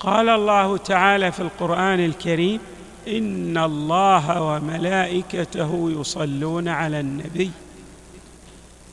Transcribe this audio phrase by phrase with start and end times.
[0.00, 2.60] قال الله تعالى في القرآن الكريم
[3.08, 7.50] إن الله وملائكته يصلون على النبي.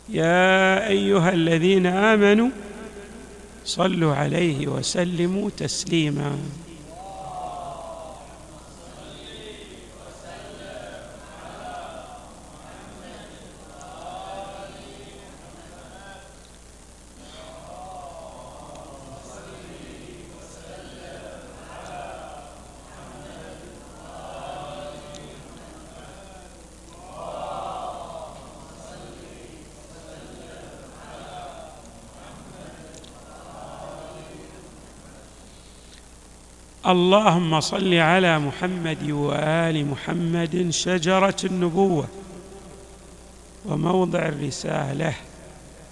[0.10, 2.50] يا أيها الذين آمنوا
[3.66, 6.38] صلوا عليه وسلموا تسليما.
[36.88, 42.08] اللهم صل على محمد وآل محمد شجرة النبوة
[43.66, 45.14] وموضع الرسالة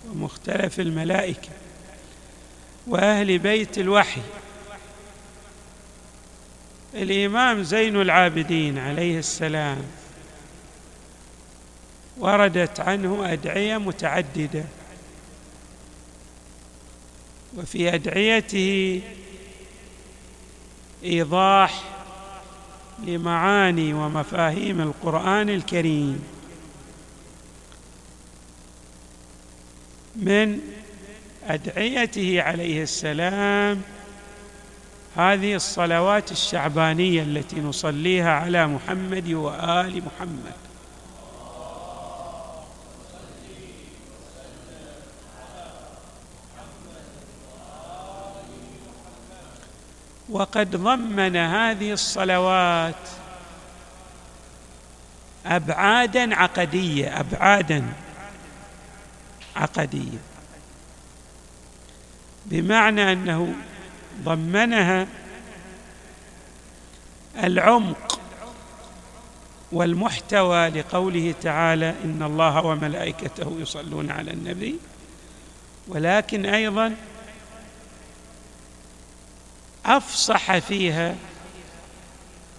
[0.10, 1.50] ومختلف الملائكة
[2.88, 4.22] وأهل بيت الوحي.
[6.94, 9.82] الإمام زين العابدين عليه السلام
[12.18, 14.64] وردت عنه أدعية متعددة
[17.58, 19.02] وفي أدعيته
[21.04, 21.84] إيضاح
[23.04, 26.24] لمعاني ومفاهيم القرآن الكريم.
[30.16, 30.60] من
[31.48, 33.82] أدعيته عليه السلام
[35.16, 40.63] هذه الصلوات الشعبانية التي نصليها على محمد وآل محمد.
[50.34, 52.96] وقد ضمن هذه الصلوات
[55.46, 57.86] أبعادا عقدية أبعادا
[59.56, 60.18] عقدية.
[62.46, 63.54] بمعنى أنه
[64.24, 65.08] ضمنها
[67.44, 68.20] العمق
[69.72, 74.76] والمحتوى لقوله تعالى إن الله وملائكته يصلون على النبي
[75.88, 76.96] ولكن أيضا
[79.86, 81.16] أفصح فيها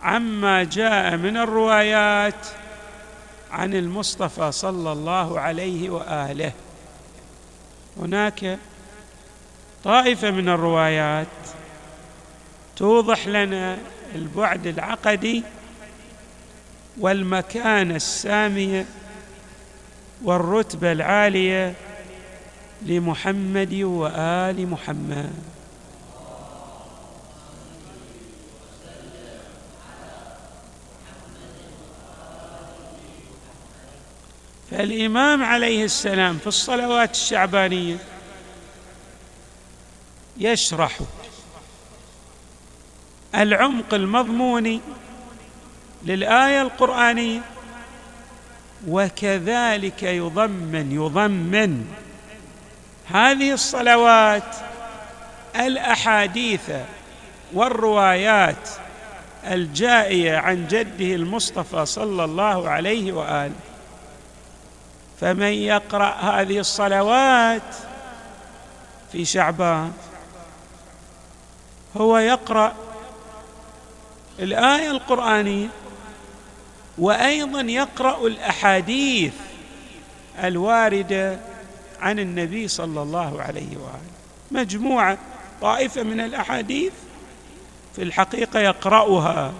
[0.02, 2.46] عما جاء من الروايات
[3.50, 6.52] عن المصطفى صلى الله عليه وآله.
[7.96, 8.58] هناك
[9.84, 11.26] طائفة من الروايات
[12.76, 13.78] توضح لنا
[14.14, 15.42] البعد العقدي
[17.00, 18.86] والمكانه السامية
[20.22, 21.74] والرتبة العالية
[22.82, 25.53] لمحمد وآل محمد.
[34.78, 37.96] فالإمام عليه السلام في الصلوات الشعبانية
[40.38, 40.98] يشرح
[43.34, 44.80] العمق المضموني
[46.04, 47.40] للآية القرآنية
[48.88, 51.86] وكذلك يضمن يضمن
[53.06, 54.56] هذه الصلوات
[55.56, 56.70] الأحاديث
[57.52, 58.68] والروايات
[59.44, 63.73] الجائية عن جده المصطفى صلى الله عليه وآله.
[65.20, 67.74] فمن يقرأ هذه الصلوات
[69.12, 69.92] في شعبان
[71.96, 72.72] هو يقرأ
[74.38, 75.68] الآية القرآنية
[76.98, 79.32] وأيضا يقرأ الأحاديث
[80.44, 81.38] الواردة
[82.00, 84.14] عن النبي صلى الله عليه وآله.
[84.50, 85.18] مجموعة
[85.60, 86.92] طائفة من الأحاديث
[87.96, 89.52] في الحقيقة يقرأها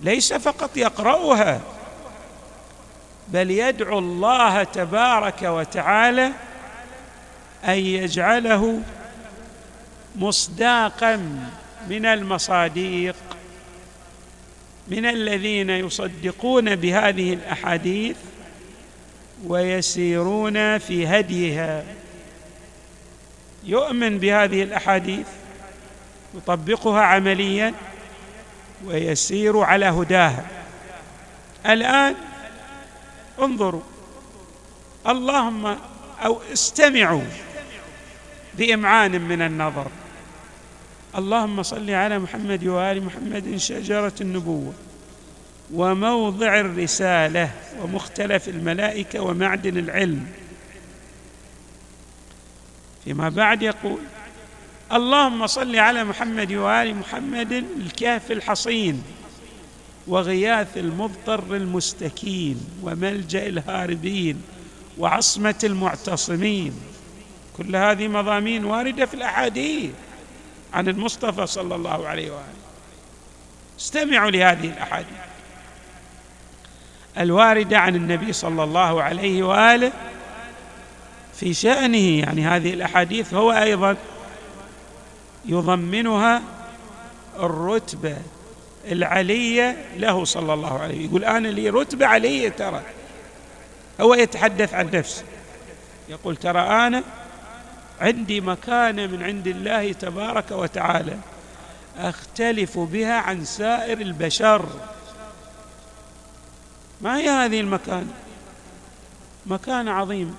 [0.00, 1.60] ليس فقط يقرأها
[3.28, 6.32] بل يدعو الله تبارك وتعالى
[7.64, 8.80] أن يجعله
[10.16, 11.16] مصداقا
[11.88, 13.16] من المصاديق
[14.88, 18.16] من الذين يصدقون بهذه الأحاديث
[19.46, 21.84] ويسيرون في هديها.
[23.64, 25.26] يؤمن بهذه الأحاديث
[26.34, 27.74] يطبقها عمليا
[28.84, 30.44] ويسير على هداها.
[31.66, 32.14] الآن
[33.42, 33.82] انظروا.
[35.08, 35.78] اللهم
[36.24, 37.24] أو استمعوا
[38.58, 39.86] بإمعان من النظر.
[41.18, 44.72] اللهم صل على محمد وآل محمد شجرة النبوة
[45.74, 47.50] وموضع الرسالة
[47.82, 50.26] ومختلف الملائكة ومعدن العلم.
[53.04, 53.98] فيما بعد يقول
[54.92, 59.02] اللهم صل على محمد وآل محمد الكهف الحصين.
[60.06, 64.42] وغياث المضطر المستكين وملجأ الهاربين
[64.98, 66.72] وعصمة المعتصمين.
[67.56, 69.90] كل هذه مضامين واردة في الأحاديث
[70.72, 72.64] عن المصطفى صلى الله عليه وآله.
[73.80, 75.18] استمعوا لهذه الأحاديث
[77.18, 79.92] الواردة عن النبي صلى الله عليه وآله
[81.34, 82.18] في شأنه.
[82.18, 83.96] يعني هذه الأحاديث هو أيضا
[85.44, 86.42] يضمنها
[87.40, 88.16] الرتبة
[88.92, 92.82] العلية له صلى الله عليه يقول أنا لي رتبة علية ترى.
[94.00, 95.24] هو يتحدث عن نفسه.
[96.08, 97.02] يقول ترى أنا
[98.00, 101.16] عندي مكانة من عند الله تبارك وتعالى
[101.98, 104.66] أختلف بها عن سائر البشر.
[107.00, 108.12] ما هي هذه المكانة؟
[109.46, 110.34] مكانة عظيمة.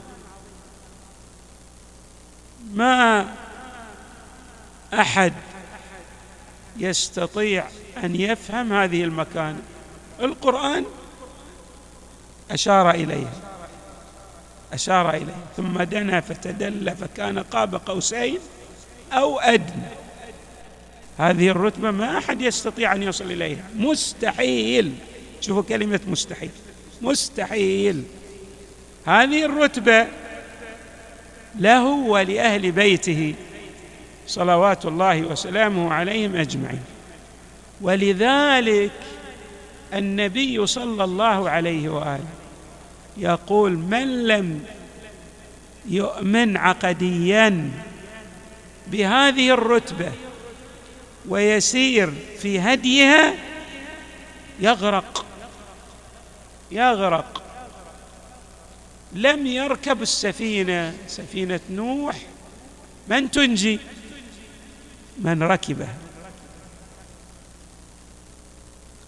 [2.74, 3.28] ما
[4.94, 5.34] أحد
[6.78, 7.66] يستطيع
[8.04, 9.62] أن يفهم هذه المكانة
[10.22, 10.86] القرآن
[12.52, 13.34] أشار إليها.
[14.74, 18.40] أشار إليه ثم دنا فتدلى فكان قاب قوسين
[19.14, 19.88] أو أدنى.
[21.18, 23.64] هذه الرتبة ما أحد يستطيع أن يصل إليها.
[23.76, 24.94] مستحيل.
[25.42, 26.50] شوفوا كلمة مستحيل.
[27.02, 28.04] مستحيل.
[29.06, 30.08] هذه الرتبة
[31.60, 33.36] له ولأهل بيته
[34.28, 36.95] صلوات الله وسلامه عليهم أجمعين.
[37.82, 38.92] ولذلك
[39.94, 42.28] النبي صلى الله عليه وآله
[43.18, 44.64] يقول من لم
[45.86, 47.72] يؤمن عقديا
[48.88, 50.12] بهذه الرتبة
[51.30, 53.34] ويسير في هديها
[54.60, 55.26] يغرق
[56.72, 57.42] يغرق.
[59.14, 62.18] لم يركب السفينة سفينة نوح.
[63.08, 63.80] من تنجي؟
[65.18, 65.96] من ركبها.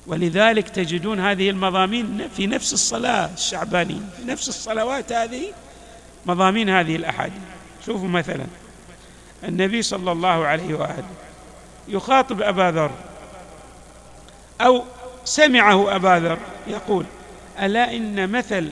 [0.08, 5.54] ولذلك تجدون هذه المضامين في نفس الصلاة الشعبانية في نفس الصلوات هذه
[6.26, 7.42] مضامين هذه الأحاديث.
[7.86, 8.46] شوفوا مثلا
[9.44, 11.10] النبي صلى الله عليه وآله
[11.88, 12.92] يخاطب أبا ذر
[14.62, 14.84] أو
[15.26, 17.06] سمعه أبا ذر يقول
[17.62, 18.70] ألا إن مثل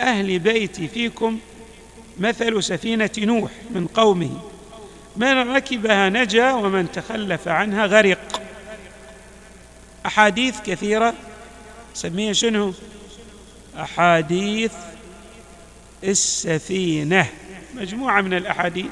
[0.00, 1.38] أهل بيتي فيكم
[2.18, 4.40] مثل سفينة نوح من قومه؟
[5.16, 8.41] من ركبها نجا ومن تخلف عنها غرق.
[10.06, 11.14] أحاديث كثيرة.
[11.94, 12.74] سميها شنو؟
[13.78, 14.72] أحاديث
[16.04, 17.26] السفينة.
[17.74, 18.90] مجموعة من الأحاديث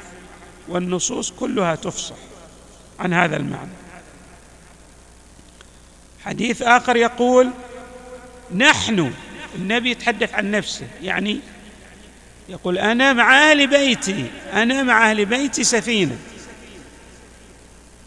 [0.69, 2.17] والنصوص كلها تفصح
[2.99, 3.71] عن هذا المعنى.
[6.25, 7.51] حديث آخر يقول
[8.55, 9.13] نحن
[9.55, 11.41] النبي يتحدث عن نفسه يعني
[12.49, 16.19] يقول أنا مع أهل بيتي أنا مع أهل بيتي سفينة.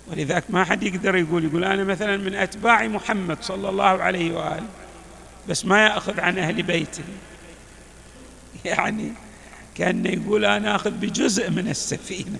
[0.08, 4.68] ولذلك ما حد يقدر يقول يقول أنا مثلا من أتباع محمد صلى الله عليه وآله
[5.50, 7.04] بس ما يأخذ عن أهل بيته.
[8.66, 9.12] يعني
[9.76, 12.40] كأنه يقول أنا أخذ بجزء من السفينة.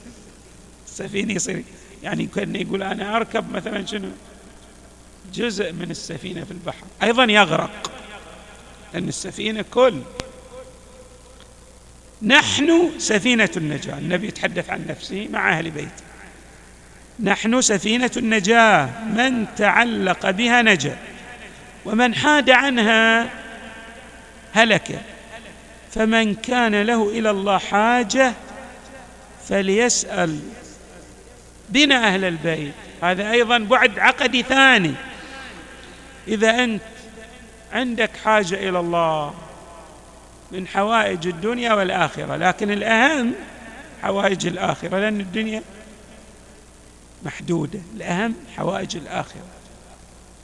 [0.88, 1.64] السفينة يصير
[2.04, 4.10] يعني كأنه يقول أنا أركب مثلا شنو؟
[5.34, 6.86] جزء من السفينة في البحر.
[7.04, 7.92] أيضا يغرق
[8.94, 10.02] لأن السفينة كل.
[12.22, 13.98] نحن سفينة النجاة.
[13.98, 16.13] النبي يتحدث عن نفسه مع أهل بيته.
[17.20, 20.98] نحن سفينة النجاة من تعلق بها نجا.
[21.86, 23.30] ومن حاد عنها
[24.54, 25.02] هلك.
[25.92, 28.34] فمن كان له إلى الله حاجة
[29.50, 30.40] فليسأل.
[31.70, 32.74] بنا أهل البيت.
[33.02, 34.94] هذا أيضا بعد عقدي ثاني.
[36.28, 36.82] إذا أنت
[37.74, 39.34] عندك حاجة إلى الله
[40.52, 43.34] من حوائج الدنيا والآخرة لكن الأهم
[44.04, 45.62] حوائج الآخرة لأن الدنيا
[47.26, 49.46] محدودة الأهم حوائج الآخرة.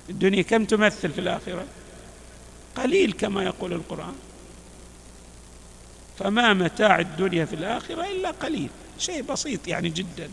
[0.09, 1.65] الدنيا كم تمثل في الآخرة؟
[2.75, 4.15] قليل كما يقول القرآن.
[6.19, 10.29] فما متاع الدنيا في الآخرة إلا قليل شيء بسيط يعني جدا.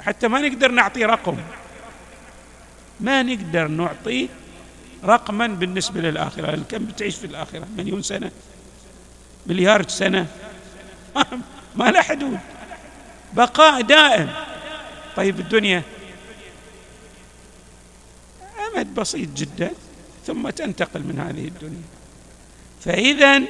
[0.00, 1.36] حتى ما نقدر نعطي رقم.
[3.00, 4.28] ما نقدر نعطي
[5.04, 6.62] رقما بالنسبة للآخرة.
[6.68, 8.30] كم بتعيش في الآخرة؟ مليون سنة؟
[9.46, 10.26] مليار سنة؟
[11.76, 12.38] ما لا حدود
[13.32, 14.43] بقاء دائم.
[15.16, 15.82] طيب الدنيا
[18.74, 19.70] أمد بسيط جدا
[20.26, 21.82] ثم تنتقل من هذه الدنيا.
[22.80, 23.42] فإذا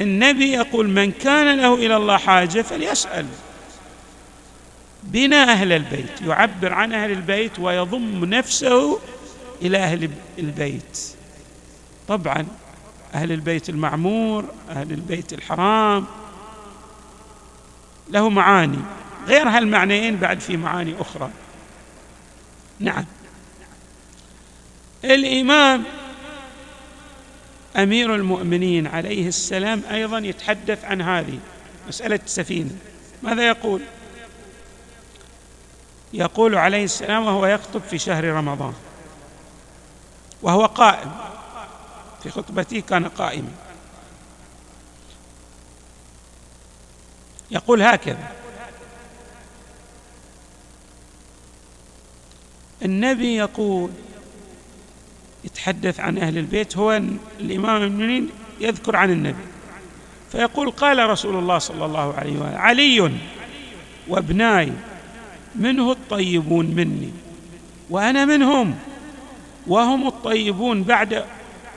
[0.00, 3.26] النبي يقول من كان له إلى الله حاجة فليسأل.
[5.02, 8.98] بنا أهل البيت يعبر عن أهل البيت ويضم نفسه
[9.62, 11.00] إلى أهل البيت.
[12.08, 12.46] طبعا
[13.14, 16.06] أهل البيت المعمور أهل البيت الحرام
[18.10, 18.78] له معاني.
[19.26, 21.30] غير هالمعنيين بعد في معاني أخرى.
[22.78, 23.04] نعم.
[25.04, 25.84] الإمام
[27.76, 31.38] أمير المؤمنين عليه السلام أيضا يتحدث عن هذه
[31.88, 32.70] مسألة السفينة.
[33.22, 33.82] ماذا يقول؟
[36.12, 38.74] يقول عليه السلام وهو يخطب في شهر رمضان.
[40.42, 41.12] وهو قائم.
[42.22, 43.50] في خطبته كان قائما.
[47.50, 48.32] يقول هكذا.
[52.84, 53.90] النبي يقول
[55.44, 57.00] يتحدث عن أهل البيت هو
[57.40, 58.28] الإمام المؤمنين
[58.60, 59.44] يذكر عن النبي.
[60.32, 63.10] فيقول قال رسول الله صلى الله عليه وسلم علي
[64.08, 64.72] وابناي
[65.56, 67.10] منه الطيبون مني
[67.90, 68.74] وأنا منهم
[69.66, 71.24] وهم الطيبون بعد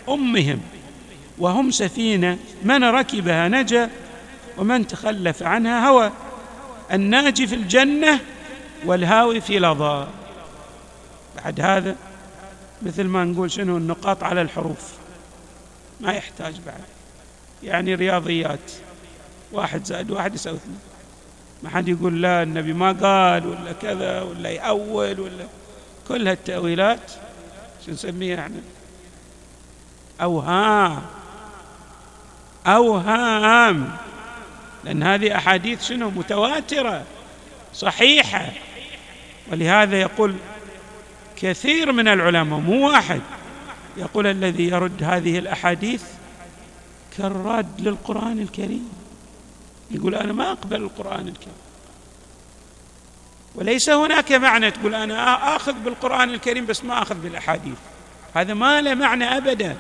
[0.10, 0.60] أمهم
[1.38, 3.90] وهم سفينة من ركبها نجا
[4.58, 6.12] ومن تخلف عنها هوى
[6.94, 8.20] الناجي في الجنة
[8.86, 10.08] والهاوي في لظى
[11.36, 11.96] بعد هذا
[12.82, 14.94] مثل ما نقول شنو النقاط على الحروف.
[16.00, 16.82] ما يحتاج بعد.
[17.63, 18.72] يعني رياضيات.
[19.51, 20.80] واحد زائد واحد يساوي اثنين.
[21.63, 25.46] ما حد يقول لا النبي ما قال ولا كذا ولا يأول ولا
[26.08, 27.12] كل هالتأويلات
[27.86, 28.62] شو نسميها إحنا
[30.22, 31.01] أوهام.
[32.68, 33.98] أوهام.
[34.84, 37.04] لأن هذه أحاديث شنو؟ متواترة.
[37.74, 38.51] صحيحة.
[39.51, 40.36] ولهذا يقول
[41.36, 43.22] كثير من العلماء مو واحد.
[43.98, 46.04] يقول الذي يرد هذه الأحاديث
[47.18, 48.89] كالراد للقرآن الكريم.
[49.92, 51.56] يقول أنا ما أقبل القرآن الكريم.
[53.56, 57.77] وليس هناك معنى تقول أنا آخذ بالقرآن الكريم بس ما أخذ بالأحاديث.
[58.34, 59.77] هذا ما له معنى أبدا.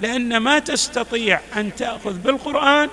[0.00, 2.88] لأن ما تستطيع أن تأخذ بالقرآن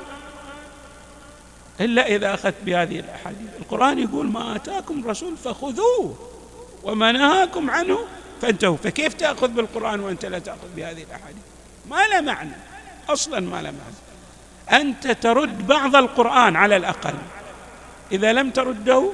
[1.82, 3.50] إلا إذا أخذت بهذه الأحاديث.
[3.60, 6.30] القرآن يقول ما آتاكم الرسول فخذوه.
[6.84, 8.00] وما نهاكم عنه
[8.42, 8.78] فانتهوا.
[8.78, 11.44] فكيف تأخذ بالقرآن وأنت لا تأخذ بهذه الأحاديث؟
[11.90, 12.56] ما له معنى.
[13.10, 14.82] أصلا ما له معنى.
[14.82, 17.14] أنت ترد بعض القرآن على الأقل
[18.12, 19.12] إذا لم ترده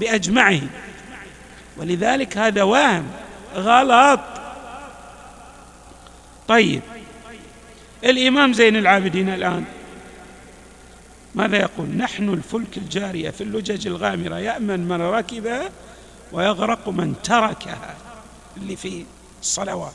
[0.00, 0.60] بأجمعه.
[1.76, 3.06] ولذلك هذا وهم
[3.54, 4.20] غلط.
[6.48, 6.82] طيب.
[8.04, 9.64] الإمام زين العابدين الآن
[11.34, 14.38] ماذا يقول؟ نحن الفلك الجارية في اللجج الغامرة.
[14.38, 15.70] يأمن من ركبها
[16.32, 17.94] ويغرق من تركها
[18.56, 19.04] اللي في
[19.40, 19.92] الصلوات.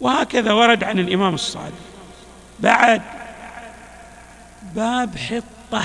[0.00, 1.74] وهكذا ورد عن الإمام الصالح
[2.60, 3.02] بعد
[4.74, 5.84] باب حطة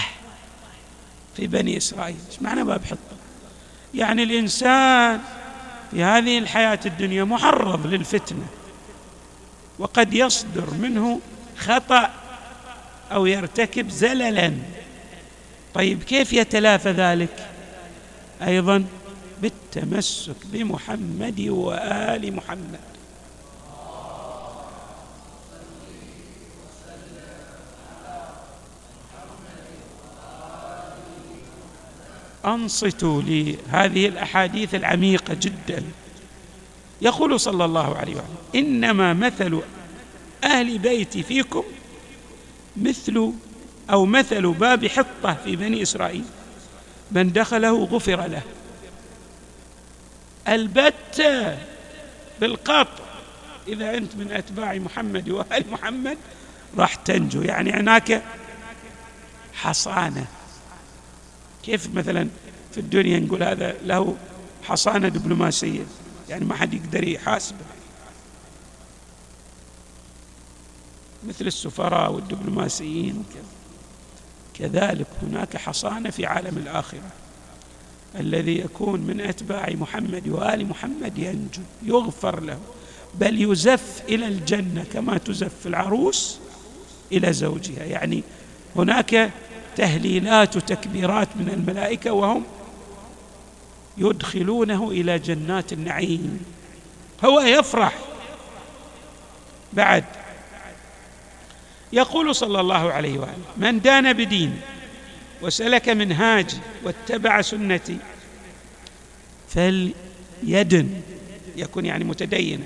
[1.36, 2.18] في بني إسرائيل.
[2.32, 3.18] إيش معنى باب حطة؟
[3.94, 5.22] يعني الإنسان
[5.92, 8.46] في هذه الحياة الدنيا محرض للفتنة
[9.80, 11.20] وقد يصدر منه
[11.58, 12.10] خطأ
[13.12, 14.54] أو يرتكب زللا.
[15.74, 17.51] طيب كيف يتلافى ذلك؟
[18.42, 18.86] أيضا
[19.42, 22.80] بالتمسك بمحمد وآل محمد.
[32.46, 35.84] أنصتوا لهذه الأحاديث العميقة جدا.
[37.02, 39.62] يقول صلى الله عليه وسلم إنما مثل
[40.44, 41.64] أهل بيتي فيكم
[42.78, 43.32] مثل
[43.90, 46.24] أو مثل باب حطة في بني إسرائيل.
[47.12, 48.42] من دخله غفر له.
[50.48, 51.58] البتة
[52.40, 53.04] بالقطع
[53.68, 56.18] إذا أنت من أتباع محمد وآل محمد
[56.78, 57.42] راح تنجو.
[57.42, 58.22] يعني هناك
[59.54, 60.26] حصانة.
[61.64, 62.28] كيف مثلا
[62.72, 64.18] في الدنيا نقول هذا له
[64.64, 65.84] حصانة دبلوماسية؟
[66.30, 67.66] يعني ما حد يقدر يحاسبه
[71.28, 73.61] مثل السفراء والدبلوماسيين وكذا.
[74.54, 77.12] كذلك هناك حصانة في عالم الآخرة.
[78.20, 82.60] الذي يكون من أتباع محمد وآل محمد ينجو يغفر له.
[83.16, 86.40] بل يزف إلى الجنة كما تزف العروس
[87.12, 87.84] إلى زوجها.
[87.84, 88.24] يعني
[88.76, 89.32] هناك
[89.76, 92.44] تهليلات وتكبيرات من الملائكة وهم
[93.98, 96.40] يدخلونه إلى جنات النعيم.
[97.26, 98.00] هو يفرح
[99.74, 100.04] بعد
[101.94, 104.62] يقول صلى الله عليه وآله من دان بدين
[105.42, 107.98] وسلك منهاجي واتبع سنتي
[109.50, 111.02] فليدن
[111.56, 112.66] يكون يعني متدينا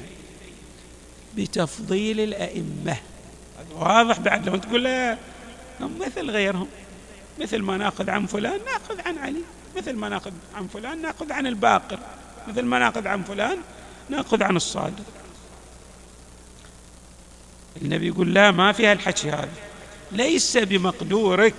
[1.37, 2.97] بتفضيل الأئمة.
[3.75, 5.17] واضح بعد لما تقول لا
[5.79, 6.67] هم مثل غيرهم
[7.39, 9.41] مثل ما ناخذ عن فلان ناخذ عن علي
[9.77, 11.99] مثل ما ناخذ عن فلان ناخذ عن الباقر
[12.47, 13.57] مثل ما ناخذ عن فلان
[14.09, 15.03] ناخذ عن الصادق.
[17.81, 19.49] النبي يقول لا ما فيها الحكي هذا.
[20.11, 21.53] ليس بمقدورك.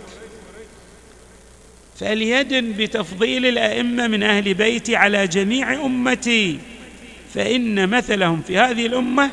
[2.01, 6.59] فليدن بتفضيل الأئمة من أهل بيتي على جميع أمتي.
[7.35, 9.31] فإن مثلهم في هذه الأمة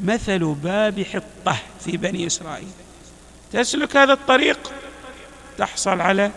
[0.00, 2.68] مثل باب حطة في بني إسرائيل.
[3.52, 4.72] تسلك هذا الطريق؟
[5.58, 6.30] تحصل على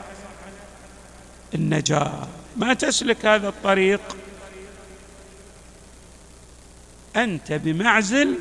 [1.56, 2.28] النجاة.
[2.58, 4.02] ما تسلك هذا الطريق؟
[7.16, 8.36] أنت بمعزل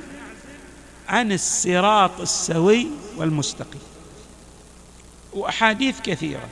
[1.09, 2.87] عن الصراط السوي
[3.17, 3.83] والمستقيم.
[5.33, 6.49] وأحاديث كثيرة.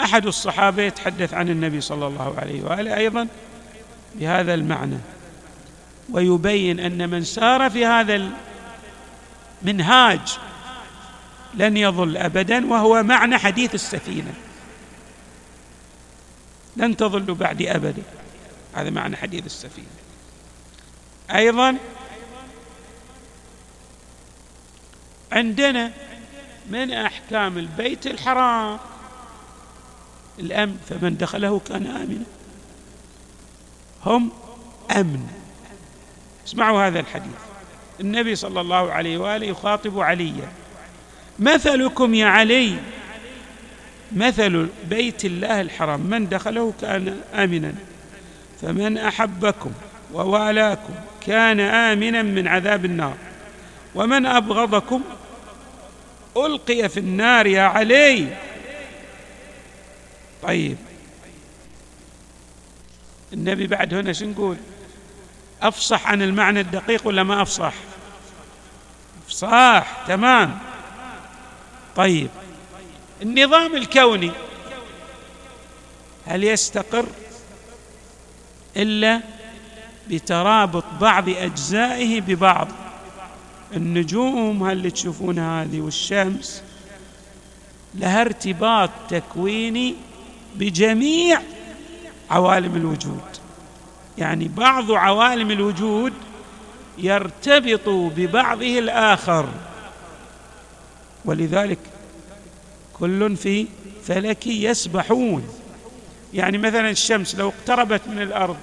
[0.00, 3.28] أحد الصحابة يتحدث عن النبي صلى الله عليه وآله أيضا
[4.14, 4.98] بهذا المعنى
[6.10, 8.30] ويبين أن من سار في هذا
[9.62, 10.38] المنهاج
[11.54, 14.34] لن يضل ابدا وهو معنى حديث السفينة.
[16.76, 18.02] لن تضلوا بعدي ابدا
[18.74, 20.05] هذا معنى حديث السفينة.
[21.34, 21.76] أيضا
[25.32, 25.92] عندنا
[26.70, 28.78] من أحكام البيت الحرام.
[30.38, 32.24] الأمن فمن دخله كان امنا.
[34.04, 34.32] هم
[34.96, 35.26] أمن.
[36.46, 37.32] اسمعوا هذا الحديث.
[38.00, 40.52] النبي صلى الله عليه وآله يخاطب عليا
[41.38, 42.76] مثلكم يا علي.
[44.12, 46.00] مثل بيت الله الحرام.
[46.00, 47.74] من دخله كان امنا.
[48.62, 49.72] فمن أحبكم
[50.12, 50.94] ووالاكم
[51.26, 53.16] كان آمنا من عذاب النار.
[53.94, 55.02] ومن أبغضكم
[56.36, 58.36] ألقي في النار يا علي.
[60.42, 60.76] طيب.
[63.32, 64.56] النبي بعد هنا شو نقول؟
[65.62, 67.72] أفصح عن المعنى الدقيق ولا ما أفصح؟
[69.26, 70.58] أفصاح تمام.
[71.96, 72.28] طيب.
[73.22, 74.30] النظام الكوني
[76.26, 77.06] هل يستقر
[78.76, 79.20] إلا
[80.10, 82.68] بترابط بعض أجزائه ببعض.
[83.76, 86.62] النجوم اللي تشوفونها هذه والشمس
[87.94, 89.94] لها ارتباط تكويني
[90.54, 91.40] بجميع
[92.30, 93.20] عوالم الوجود.
[94.18, 96.12] يعني بعض عوالم الوجود
[96.98, 99.48] يرتبط ببعضه الآخر.
[101.24, 101.78] ولذلك
[102.98, 103.66] كل في
[104.04, 105.48] فلك يسبحون.
[106.34, 108.56] يعني مثلا الشمس لو اقتربت من الأرض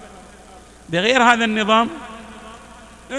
[0.94, 1.90] بغير هذا النظام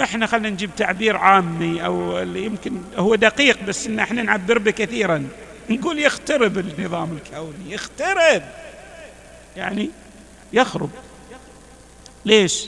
[0.01, 4.71] إحنا خلينا نجيب تعبير عامي أو اللي يمكن هو دقيق بس إن إحنا نعبر به
[4.71, 5.27] كثيرا.
[5.69, 8.43] نقول يخترب النظام الكوني يخترب.
[9.57, 9.89] يعني
[10.53, 10.89] يخرب.
[12.25, 12.65] ليش؟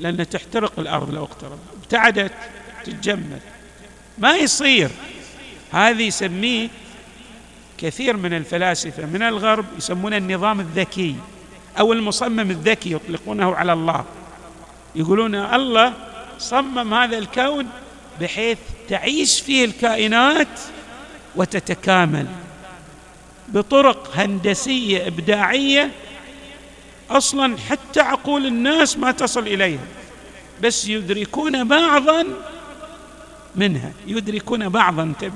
[0.00, 1.58] لأن تحترق الأرض لو اقترب.
[1.82, 2.32] ابتعدت
[2.84, 3.40] تتجمد.
[4.18, 4.90] ما يصير.
[5.72, 6.68] هذه يسميه
[7.78, 11.16] كثير من الفلاسفة من الغرب يسمونه النظام الذكي.
[11.78, 14.04] أو المصمم الذكي يطلقونه على الله.
[14.94, 15.92] يقولون الله
[16.38, 17.66] صمم هذا الكون
[18.20, 18.58] بحيث
[18.88, 20.60] تعيش فيه الكائنات
[21.36, 22.26] وتتكامل
[23.48, 25.90] بطرق هندسية إبداعية.
[27.10, 29.84] أصلا حتى عقول الناس ما تصل إليها.
[30.62, 32.26] بس يدركون بعضا
[33.56, 35.32] منها يدركون بعضا انتبه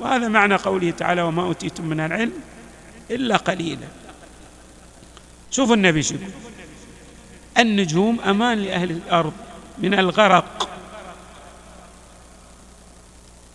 [0.00, 2.32] وهذا معنى قوله تعالى وما أوتيتم من العلم
[3.10, 3.88] إلا قليلا.
[5.50, 6.14] شوفوا النبي شو
[7.58, 9.32] النجوم أمان لأهل الأرض
[9.78, 10.68] من الغرق.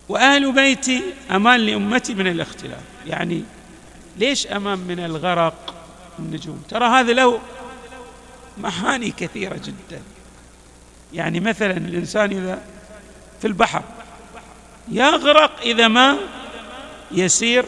[0.08, 2.80] وأهل بيتي أمان لأمتي من الاختلاف.
[3.06, 3.44] يعني
[4.16, 5.74] ليش أمان من الغرق
[6.18, 7.40] النجوم؟ ترى هذا له
[8.58, 10.02] معاني كثيرة جدا.
[11.12, 12.62] يعني مثلا الإنسان إذا
[13.40, 13.82] في البحر
[14.88, 16.16] يغرق إذا ما
[17.12, 17.64] يسير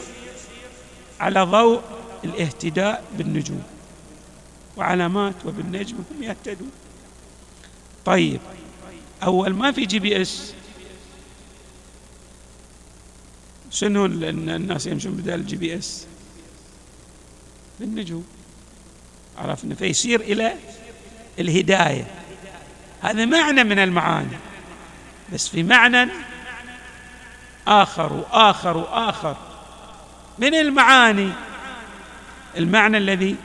[1.19, 1.81] على ضوء
[2.23, 3.63] الاهتداء بالنجوم.
[4.77, 6.71] وعلامات وبالنجم هم يهتدون.
[8.05, 8.39] طيب
[9.23, 10.53] أول ما في GPS
[13.71, 16.05] شنو الناس يمشون بدال ال GPS
[17.79, 18.25] بالنجوم.
[19.37, 20.53] عرفنا فيصير إلى
[21.39, 22.07] الهداية.
[23.01, 24.37] هذا معنى من المعاني.
[25.33, 26.11] بس في معنى
[27.67, 29.37] آخر وآخر وآخر.
[30.39, 31.31] من المعاني؟
[32.57, 33.35] المعنى الذي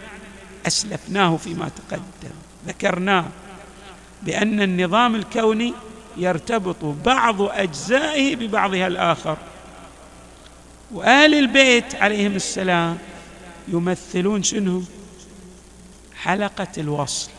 [0.66, 2.34] أسلفناه فيما تقدم.
[2.66, 3.24] ذكرناه
[4.22, 5.74] بأن النظام الكوني
[6.16, 9.36] يرتبط بعض أجزائه ببعضها الآخر.
[10.92, 12.98] وآل البيت عليهم السلام
[13.68, 14.82] يمثلون شنو؟
[16.16, 17.30] حلقة الوصل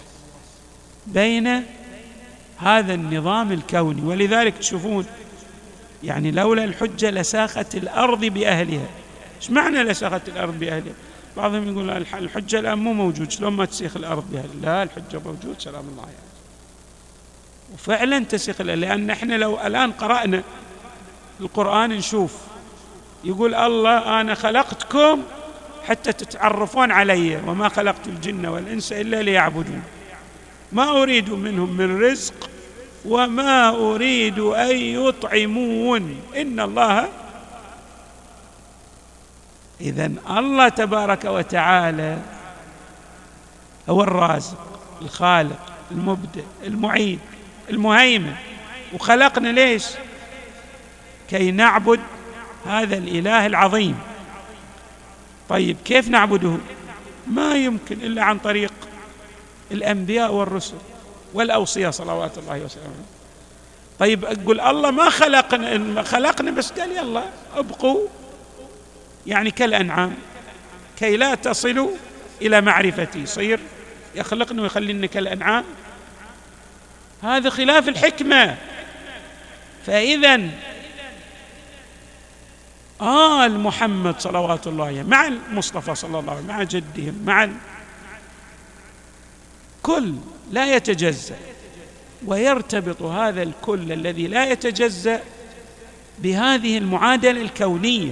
[1.07, 1.63] بين
[2.57, 4.01] هذا النظام الكوني.
[4.01, 5.05] ولذلك تشوفون
[6.03, 8.87] يعني لولا الحجة لساخت الأرض بأهلها.
[9.41, 10.93] إيش معنى لساخت الأرض بأهلها؟
[11.37, 15.85] بعضهم يقول الحجة الآن مو موجود شلون ما تسيخ الأرض بأهلها لا الحجة موجود سلام
[15.91, 16.33] الله يعني.
[17.73, 20.43] وفعلا تسيخ لأن إحنا لو الآن قرأنا
[21.41, 22.33] القرآن نشوف
[23.23, 25.21] يقول الله أنا خلقتكم
[25.87, 29.83] حتى تتعرفون علي وما خلقت الجن والإنس إلا ليعبدون.
[30.71, 32.49] ما أريد منهم من رزق
[33.05, 36.19] وما أريد أن يطعمون.
[36.35, 37.09] إن الله
[39.83, 42.17] إذا الله تبارك وتعالى
[43.89, 45.59] هو الرازق الخالق
[45.91, 47.19] المبدع المعيد
[47.69, 48.33] المهيمن.
[48.93, 49.85] وخلقنا ليش؟
[51.29, 51.99] كي نعبد
[52.65, 53.99] هذا الإله العظيم.
[55.49, 56.57] طيب كيف نعبده؟
[57.27, 58.73] ما يمكن إلا عن طريق
[59.71, 60.77] الأنبياء والرسل
[61.33, 62.93] والأوصياء صلوات الله وسلامه.
[63.99, 67.23] طيب أقول الله ما خلقنا خلقنا بس قال يلا
[67.55, 68.07] ابقوا.
[69.27, 70.13] يعني كالأنعام
[70.99, 71.91] كي لا تصلوا
[72.41, 73.19] إلى معرفتي.
[73.19, 73.59] يصير
[74.15, 75.63] يخلقنا ويخلينا كالأنعام.
[77.23, 78.57] هذا خلاف الحكمة.
[79.85, 80.35] فاذا
[83.01, 87.49] آل محمد صلوات الله عليه مع المصطفى صلى الله عليه وسلم مع جدهم مع
[89.83, 90.13] كل
[90.51, 91.35] لا يتجزأ.
[92.25, 95.21] ويرتبط هذا الكل الذي لا يتجزأ
[96.19, 98.11] بهذه المعادلة الكونية.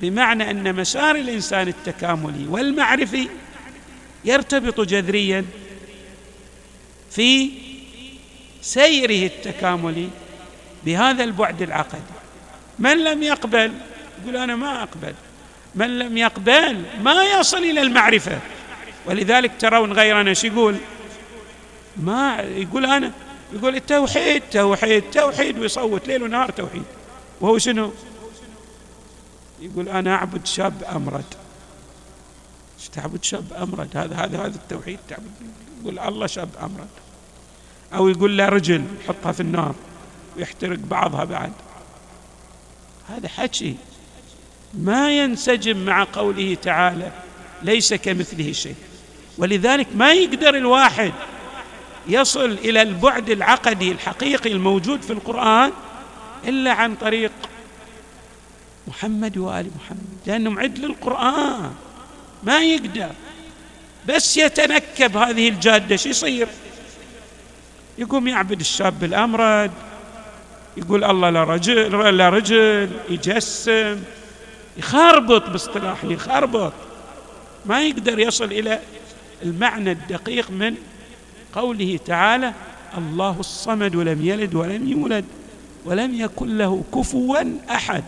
[0.00, 3.28] بمعنى أن مسار الإنسان التكاملي والمعرفي
[4.24, 5.44] يرتبط جذريا
[7.10, 7.50] في
[8.62, 10.08] سيره التكاملي
[10.84, 12.00] بهذا البعد العقدي.
[12.78, 13.72] من لم يقبل
[14.22, 15.14] يقول أنا ما أقبل.
[15.74, 18.38] من لم يقبل ما يصل إلى المعرفة.
[19.06, 20.76] ولذلك ترون غيرنا شو يقول؟
[21.96, 23.12] ما يقول أنا
[23.52, 26.84] يقول التوحيد توحيد توحيد ويصوت ليل ونهار توحيد.
[27.40, 27.92] وهو شنو؟
[29.60, 31.24] يقول أنا أعبد شاب أمرد.
[32.92, 35.30] تعبد شاب أمرد؟ هذا هذا هذا التوحيد تعبد.
[35.82, 36.88] يقول الله شاب أمرد.
[37.94, 39.74] أو يقول له رجل يحطها في النار
[40.36, 41.52] ويحترق بعضها بعد.
[43.08, 43.76] هذا حكي.
[44.74, 47.12] ما ينسجم مع قوله تعالى
[47.62, 48.76] ليس كمثله شيء.
[49.38, 51.12] ولذلك ما يقدر الواحد
[52.08, 55.72] يصل إلى البعد العقدي الحقيقي الموجود في القرآن
[56.44, 57.32] إلا عن طريق
[58.96, 61.72] محمد وآل محمد لأنه معد للقران
[62.42, 63.10] ما يقدر.
[64.08, 66.48] بس يتنكب هذه الجادة شو يصير؟
[67.98, 69.70] يقوم يعبد الشاب الأمرد
[70.76, 74.02] يقول الله لا رجل لا رجل يجسم
[74.76, 76.72] يخربط باصطلاحه يخربط.
[77.66, 78.80] ما يقدر يصل إلى
[79.42, 80.74] المعنى الدقيق من
[81.54, 82.52] قوله تعالى
[82.98, 85.24] الله الصمد ولم يلد ولم يولد
[85.84, 88.04] ولم يكن له كفوا أحد.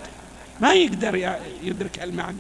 [0.61, 2.37] ما يقدر يدرك المعنى.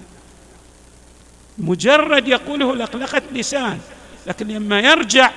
[1.59, 3.79] مجرد يقوله لقلقة لسان
[4.27, 5.31] لكن لما يرجع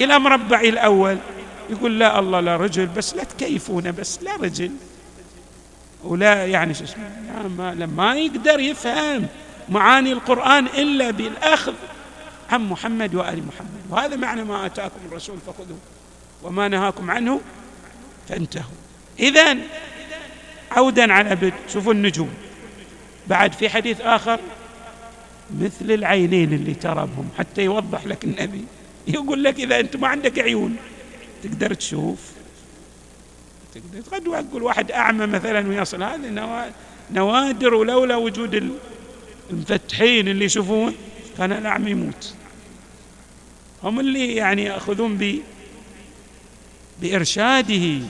[0.00, 1.18] إلى مربع الأول
[1.70, 4.70] يقول لا الله لا رجل بس لا تكيفونه بس لا رجل.
[6.04, 9.26] ولا يعني شو اسمه ما لما يقدر يفهم
[9.68, 11.74] معاني القرآن إلا بالأخذ
[12.50, 13.80] عن محمد وآل محمد.
[13.90, 15.78] وهذا معنى ما آتاكم الرسول فخذوه.
[16.42, 17.40] وما نهاكم عنه
[18.28, 18.78] فانتهوا.
[19.18, 19.56] إذا
[20.70, 22.30] عودا على بد شوفوا النجوم.
[23.26, 24.40] بعد في حديث آخر
[25.60, 28.64] مثل العينين اللي ترى بهم حتى يوضح لك النبي.
[29.06, 30.76] يقول لك إذا أنت ما عندك عيون
[31.42, 32.18] تقدر تشوف.
[33.74, 36.02] تقدر قد يقول واحد أعمى مثلا ويصل.
[36.02, 36.62] هذه
[37.10, 38.72] نوادر ولولا وجود
[39.50, 40.94] المفتحين اللي يشوفون
[41.38, 42.34] كان الأعمى يموت.
[43.82, 45.38] هم اللي يعني يأخذون ب
[47.02, 48.00] بإرشاده.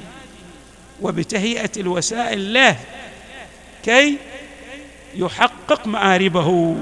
[1.02, 2.76] وبتهيئة الوسائل له
[3.84, 4.18] كي
[5.14, 6.76] يحقق مآربه.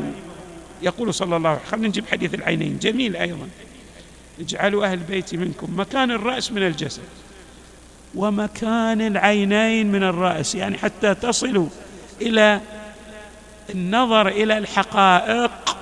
[0.83, 2.79] يقول صلى الله عليه وسلم خلينا نجيب حديث العينين.
[2.79, 3.48] جميل أيضا.
[4.40, 7.02] اجعلوا أهل بيتي منكم مكان الرأس من الجسد
[8.14, 11.68] ومكان العينين من الرأس يعني حتى تصلوا
[12.22, 12.61] إلى
[13.74, 15.76] النظر إلى الحقائق.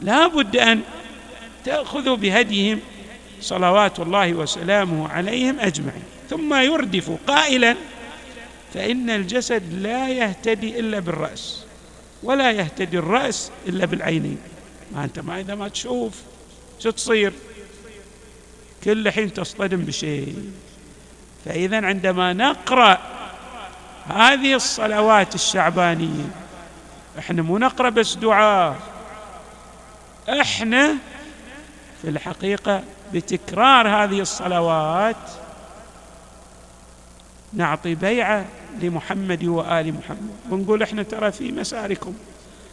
[0.00, 0.80] لا بد أن
[1.64, 2.80] تأخذوا بهديهم
[3.40, 6.17] صلوات الله وسلامه عليهم أجمعين.
[6.30, 7.76] ثم يردف قائلا
[8.74, 11.64] فإن الجسد لا يهتدي إلا بالرأس
[12.22, 14.38] ولا يهتدي الرأس إلا بالعينين.
[14.92, 16.12] ما أنت ما إذا ما تشوف
[16.78, 17.32] شو تصير؟
[18.84, 20.52] كل حين تصطدم بشيء.
[21.44, 22.98] فإذا عندما نقرأ
[24.08, 26.24] هذه الصلوات الشعبانية
[27.18, 28.76] إحنا مو نقرأ بس دعاء
[30.28, 30.94] إحنا
[32.02, 32.82] في الحقيقة
[33.14, 35.16] بتكرار هذه الصلوات
[37.52, 38.46] نعطي بيعة
[38.82, 40.30] لمحمد وآل محمد.
[40.50, 42.14] ونقول إحنا ترى في مساركم.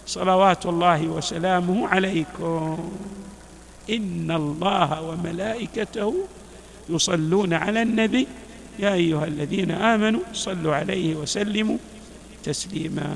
[0.05, 2.89] صلوات الله وسلامه عليكم.
[3.89, 6.13] إن الله وملائكته
[6.89, 8.27] يصلون على النبي.
[8.79, 11.77] يا أيها الذين آمنوا صلوا عليه وسلموا
[12.43, 13.15] تسليما.